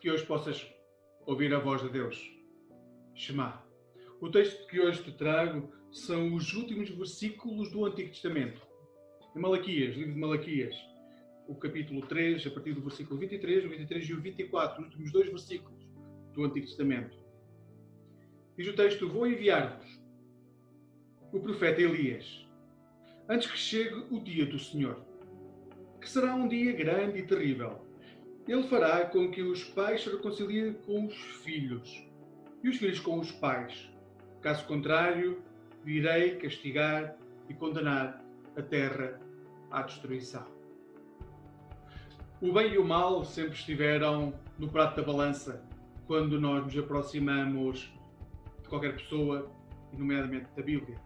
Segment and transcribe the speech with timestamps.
[0.00, 0.66] que hoje possas
[1.24, 2.32] ouvir a voz de Deus.
[3.14, 3.64] Shema.
[4.20, 8.60] O texto que hoje te trago são os últimos versículos do Antigo Testamento.
[9.34, 10.76] Em Malaquias, livro de Malaquias,
[11.48, 15.12] o capítulo 3, a partir do versículo 23, o 23 e o 24, os últimos
[15.12, 15.86] dois versículos
[16.32, 17.16] do Antigo Testamento.
[18.56, 20.00] Diz o texto: Vou enviar-vos
[21.32, 22.46] o profeta Elias,
[23.28, 25.02] antes que chegue o dia do Senhor,
[26.00, 27.85] que será um dia grande e terrível.
[28.46, 32.06] Ele fará com que os pais se reconciliem com os filhos
[32.62, 33.90] e os filhos com os pais.
[34.40, 35.42] Caso contrário,
[35.84, 37.16] virei castigar
[37.48, 38.24] e condenar
[38.56, 39.20] a terra
[39.70, 40.46] à destruição.
[42.40, 45.64] O bem e o mal sempre estiveram no prato da balança
[46.06, 47.92] quando nós nos aproximamos
[48.62, 49.50] de qualquer pessoa,
[49.92, 51.00] nomeadamente da Bíblia.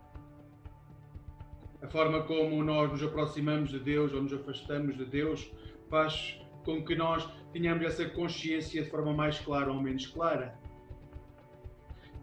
[1.80, 5.50] A forma como nós nos aproximamos de Deus ou nos afastamos de Deus
[5.88, 10.58] faz com que nós tenhamos essa consciência de forma mais clara ou menos clara.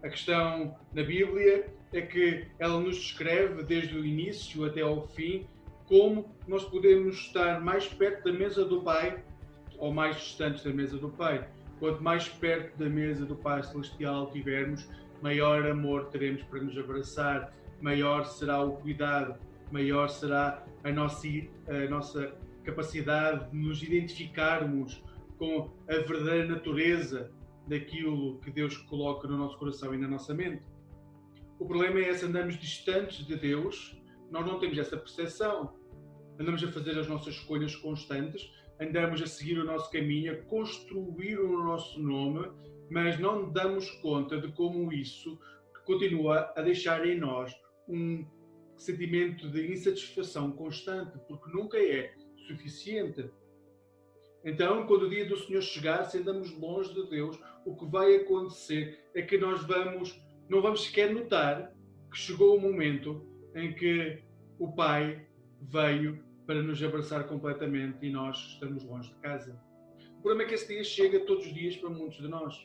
[0.03, 5.47] A questão na Bíblia é que ela nos descreve desde o início até ao fim
[5.88, 9.23] como nós podemos estar mais perto da mesa do Pai
[9.77, 11.47] ou mais distantes da mesa do Pai.
[11.80, 14.88] Quanto mais perto da mesa do Pai Celestial tivermos,
[15.21, 19.39] maior amor teremos para nos abraçar, maior será o cuidado,
[19.71, 21.27] maior será a nossa,
[21.67, 22.35] a nossa
[22.67, 25.01] capacidade de nos identificarmos
[25.37, 27.31] com a verdadeira natureza
[27.65, 30.63] daquilo que Deus coloca no nosso coração e na nossa mente.
[31.59, 33.97] O problema é esse, andamos distantes de Deus,
[34.29, 35.73] nós não temos essa percepção.
[36.39, 41.39] Andamos a fazer as nossas escolhas constantes, andamos a seguir o nosso caminho, a construir
[41.39, 42.52] o nosso nome,
[42.91, 45.39] mas não damos conta de como isso
[45.85, 47.52] continua a deixar em nós
[47.87, 48.25] um
[48.75, 52.13] sentimento de insatisfação constante, porque nunca é
[52.47, 53.29] suficiente.
[54.43, 58.15] Então, quando o dia do Senhor chegar, se andamos longe de Deus, o que vai
[58.15, 61.73] acontecer é que nós vamos, não vamos sequer notar
[62.09, 64.23] que chegou o momento em que
[64.57, 65.27] o Pai
[65.61, 69.61] veio para nos abraçar completamente e nós estamos longe de casa.
[70.17, 72.55] O problema é que esse dia chega todos os dias para muitos de nós.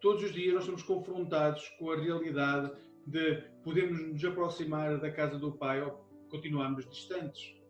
[0.00, 2.72] Todos os dias nós somos confrontados com a realidade
[3.06, 7.61] de podermos nos aproximar da casa do Pai ou continuarmos distantes.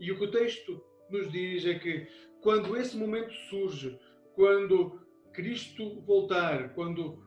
[0.00, 2.08] E o que o texto nos diz é que
[2.40, 3.98] quando esse momento surge,
[4.34, 4.98] quando
[5.32, 7.22] Cristo voltar, quando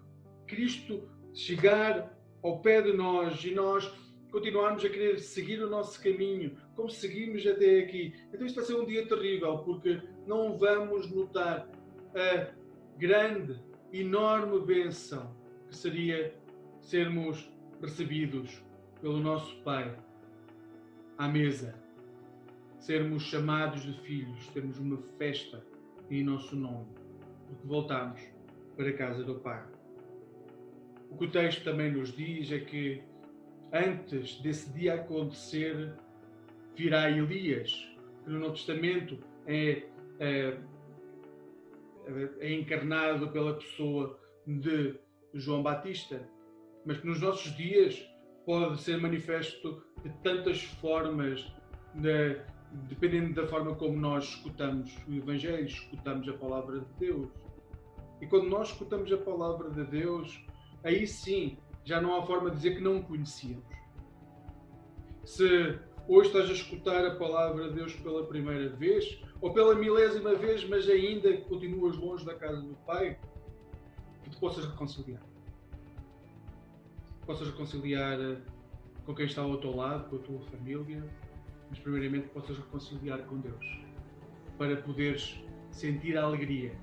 [0.48, 3.90] Cristo chegar ao pé de nós e nós
[4.32, 8.76] continuarmos a querer seguir o nosso caminho, como seguimos até aqui, então isto vai ser
[8.76, 11.70] um dia terrível, porque não vamos notar
[12.16, 12.54] a
[12.98, 13.62] grande,
[13.92, 15.36] enorme bênção
[15.70, 16.36] que seria
[16.82, 17.48] sermos
[17.80, 18.64] recebidos
[19.00, 19.96] pelo nosso Pai
[21.18, 21.83] à mesa,
[22.84, 25.66] sermos chamados de filhos, termos uma festa
[26.12, 26.86] em nosso nome,
[27.48, 28.22] porque voltamos
[28.76, 29.64] para a casa do Pai.
[31.10, 33.02] O que o texto também nos diz é que
[33.72, 35.94] antes desse dia acontecer,
[36.76, 37.72] virá Elias,
[38.26, 39.18] que no Novo Testamento
[39.48, 39.84] é,
[40.20, 40.58] é,
[42.40, 45.00] é encarnado pela pessoa de
[45.34, 46.22] João Batista,
[46.86, 48.06] mas que nos nossos dias
[48.46, 51.50] pode ser manifesto de tantas formas,
[51.96, 52.42] de,
[52.88, 57.30] dependendo da forma como nós escutamos o Evangelho, escutamos a palavra de Deus.
[58.22, 60.44] E quando nós escutamos a palavra de Deus,
[60.84, 63.64] aí sim já não há forma de dizer que não o conhecíamos.
[65.26, 70.36] Se hoje estás a escutar a palavra de Deus pela primeira vez, ou pela milésima
[70.36, 73.20] vez, mas ainda continuas longe da casa do Pai,
[74.24, 75.22] que te possas reconciliar
[77.26, 78.38] possas reconciliar eh,
[79.06, 81.04] com quem está ao teu lado, com a tua família,
[81.74, 83.66] mas primeiramente possas reconciliar com Deus,
[84.60, 86.78] para poderes sentir a alegria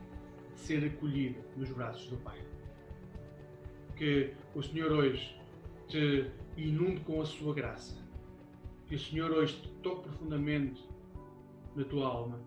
[0.53, 2.45] de ser acolhido nos braços do Pai.
[3.95, 5.41] Que o Senhor hoje
[5.87, 8.05] te inunde com a sua graça,
[8.87, 10.85] que o Senhor hoje te toque profundamente
[11.77, 12.41] na tua alma,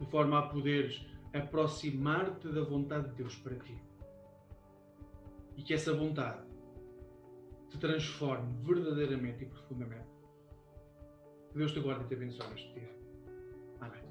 [0.00, 3.78] de forma a poderes aproximar-te da vontade de Deus para ti.
[5.58, 6.42] E que essa vontade
[7.68, 10.15] te transforme verdadeiramente e profundamente.
[11.56, 12.90] Deus te guarde e te abençoe neste dia.
[13.80, 14.05] Amém.